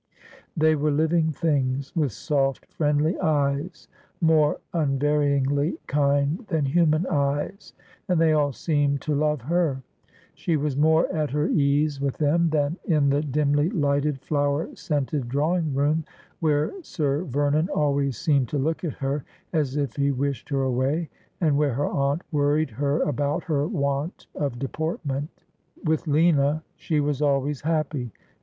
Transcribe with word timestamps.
They 0.57 0.73
were 0.75 0.89
living 0.89 1.31
things, 1.31 1.95
with 1.95 2.11
soft 2.11 2.65
friendly 2.65 3.19
eyes, 3.19 3.87
more 4.19 4.59
unvaryingly 4.73 5.77
kind 5.85 6.43
than 6.47 6.65
human 6.65 7.05
eyes, 7.05 7.73
and 8.07 8.19
they 8.19 8.33
all 8.33 8.51
seemed 8.51 9.01
to 9.01 9.13
love 9.13 9.41
her. 9.41 9.83
She 10.33 10.57
was 10.57 10.75
more 10.75 11.05
at 11.13 11.29
her 11.29 11.47
ease 11.49 12.01
with 12.01 12.17
them 12.17 12.49
than 12.49 12.77
in 12.83 13.09
the 13.11 13.21
dimly 13.21 13.69
lighted, 13.69 14.19
flower 14.21 14.69
scented 14.75 15.29
drawing 15.29 15.71
room, 15.75 16.03
where 16.39 16.73
Sir 16.81 17.23
Vernon 17.25 17.69
always 17.69 18.17
seemed 18.17 18.49
to 18.49 18.57
look 18.57 18.83
at 18.83 18.93
her 18.93 19.23
as 19.53 19.77
if 19.77 19.97
he 19.97 20.09
wished 20.09 20.49
her 20.49 20.63
away, 20.63 21.11
and 21.39 21.57
where 21.59 21.75
her 21.75 21.85
aunt 21.85 22.23
worried 22.31 22.71
her 22.71 23.03
about 23.03 23.43
her 23.43 23.67
want 23.67 24.25
of 24.33 24.57
deportment. 24.57 25.43
"With 25.83 26.07
Lina 26.07 26.63
she 26.75 26.99
was 26.99 27.21
always 27.21 27.61
happy. 27.61 28.09